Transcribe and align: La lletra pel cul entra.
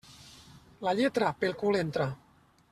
La 0.87 0.95
lletra 1.01 1.29
pel 1.45 1.55
cul 1.61 1.81
entra. 1.85 2.11